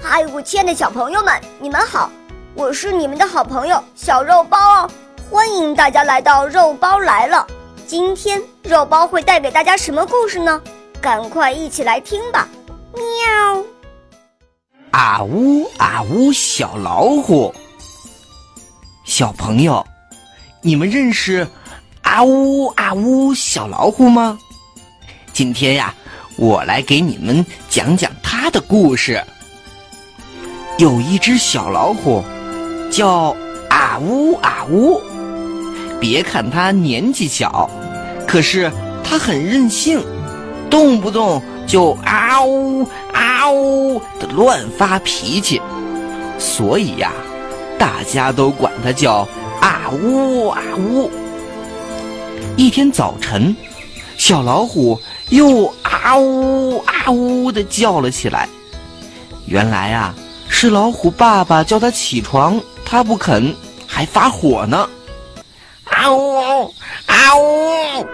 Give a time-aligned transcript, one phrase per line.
[0.00, 2.10] 嗨，我亲爱的小朋友们，你们好！
[2.54, 4.90] 我是你们的好朋友小肉包哦，
[5.28, 7.44] 欢迎大家来到肉包来了。
[7.86, 10.62] 今天肉包会带给大家什么故事呢？
[11.00, 12.48] 赶快一起来听吧！
[12.94, 13.64] 喵。
[14.92, 17.52] 啊呜啊呜，小老虎。
[19.04, 19.84] 小朋友，
[20.62, 21.46] 你们认识
[22.02, 24.38] 啊呜啊呜小老虎吗？
[25.32, 25.92] 今天呀，
[26.36, 29.22] 我来给你们讲讲它的故事。
[30.78, 32.22] 有一只小老虎，
[32.88, 33.34] 叫
[33.68, 35.02] 啊呜啊呜。
[35.98, 37.68] 别看它年纪小，
[38.28, 38.70] 可是
[39.02, 40.00] 它很任性，
[40.70, 45.60] 动不动就啊呜啊呜的乱发脾气，
[46.38, 47.10] 所以呀，
[47.76, 49.26] 大家都管它叫
[49.60, 51.10] 啊呜啊呜。
[52.56, 53.54] 一天早晨，
[54.16, 54.96] 小老虎
[55.30, 58.48] 又啊呜啊呜的叫了起来。
[59.46, 60.14] 原来啊。
[60.60, 63.54] 是老虎爸爸叫他起床，他不肯，
[63.86, 64.88] 还发火呢！
[65.84, 66.34] 啊呜
[67.06, 68.04] 啊呜！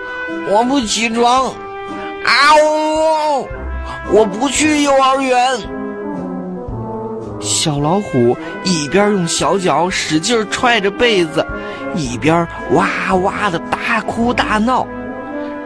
[0.51, 1.47] 我不起床！
[1.47, 3.49] 啊呜！
[4.13, 5.59] 我不去幼儿园！
[7.41, 11.47] 小老虎一边用小脚使劲踹着被子，
[11.95, 14.87] 一边哇哇的大哭大闹，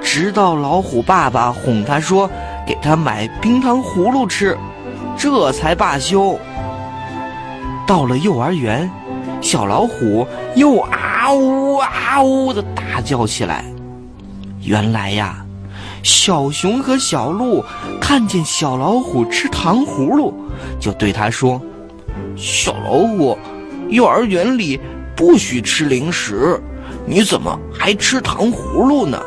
[0.00, 2.30] 直到老虎爸爸哄他说
[2.64, 4.56] ：“给他买冰糖葫芦吃。”
[5.19, 6.39] 这才罢休。
[7.89, 8.91] 到了幼儿园，
[9.41, 13.64] 小老虎又啊呜啊呜的大叫起来。
[14.61, 15.42] 原来呀，
[16.03, 17.64] 小熊和小鹿
[17.98, 20.34] 看见小老虎吃糖葫芦，
[20.78, 21.58] 就对他说
[22.36, 23.39] ：“小老虎，
[23.89, 24.78] 幼儿园里
[25.17, 26.61] 不许吃零食，
[27.06, 29.19] 你怎么还吃糖葫芦呢？”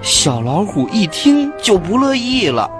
[0.00, 2.70] 小老虎一听就不乐意了，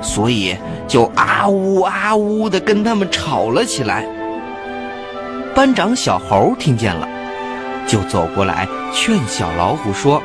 [0.00, 0.56] 所以。
[0.88, 4.06] 就啊呜啊呜的跟他们吵了起来。
[5.52, 7.08] 班长小猴听见了，
[7.88, 10.22] 就走过来劝小老虎说：“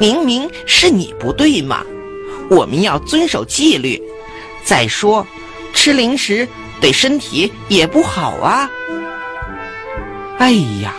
[0.00, 1.84] 明明是你不对嘛，
[2.50, 4.02] 我们要遵守纪律。
[4.64, 5.24] 再说，
[5.72, 6.48] 吃零食
[6.80, 8.68] 对身体也不好啊。”
[10.38, 10.50] 哎
[10.82, 10.94] 呀，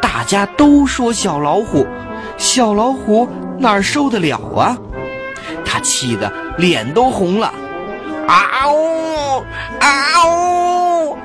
[0.00, 1.84] 大家都说小老虎，
[2.38, 3.28] 小老虎
[3.58, 4.78] 哪受得了啊？
[5.64, 7.52] 他气得脸都红了。
[8.26, 8.68] 啊！
[8.68, 9.44] 呜
[9.80, 10.26] 啊！
[10.26, 11.16] 呜！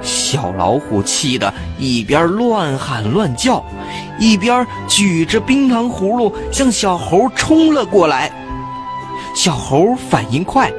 [0.00, 3.62] 小老虎气得一边乱喊乱叫，
[4.18, 8.32] 一边举着冰糖葫芦向小猴冲了过来。
[9.34, 10.72] 小猴反应快，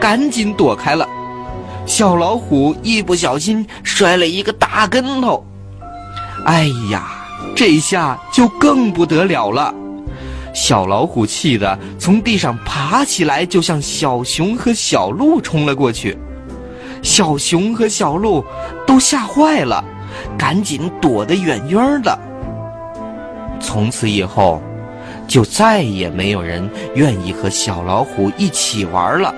[0.00, 1.06] 赶紧躲开了。
[1.86, 5.44] 小老虎一不小心摔了一个大跟头。
[6.46, 7.08] 哎呀，
[7.54, 9.74] 这下就更不得了了。
[10.54, 16.16] 小老虎气得从地上爬起来，就向小熊和小鹿冲了过去。
[17.02, 18.42] 小熊和小鹿
[18.86, 19.84] 都吓坏了，
[20.38, 22.18] 赶紧躲得远远的。
[23.60, 24.62] 从此以后，
[25.26, 29.34] 就再也没有人愿意和小老虎一起玩了。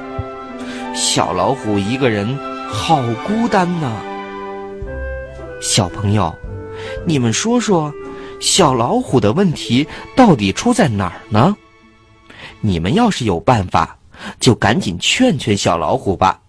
[0.94, 2.38] 小老虎一个人
[2.69, 3.91] 好孤单呐。
[5.62, 6.33] 小朋友，
[7.06, 7.91] 你们说说。
[8.41, 11.56] 小老虎的问题到底出在哪儿呢？
[12.60, 13.98] 你们要是有办法，
[14.41, 16.41] 就赶紧劝劝小老虎吧，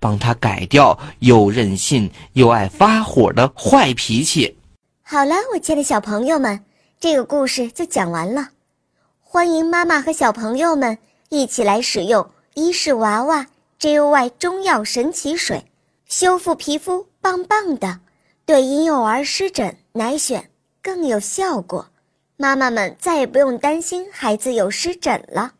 [0.00, 4.56] 帮他改掉又任性又爱发火的坏脾气。
[5.02, 6.64] 好了，我亲爱的小朋友们，
[6.98, 8.48] 这个故事就讲完了。
[9.20, 10.98] 欢迎妈妈和小朋友们
[11.28, 13.46] 一起来使用伊氏娃娃
[13.80, 15.64] JOY 中药神奇水，
[16.06, 18.00] 修复皮肤棒棒的，
[18.44, 20.42] 对婴幼儿湿疹奶癣。
[20.82, 21.86] 更有效果，
[22.36, 25.52] 妈妈们再也不用担心孩子有湿疹了。